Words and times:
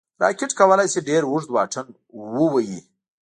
راکټ 0.23 0.51
کولی 0.59 0.87
شي 0.93 1.01
ډېر 1.09 1.23
اوږد 1.27 1.49
واټن 1.55 1.87
ووايي 2.39 2.79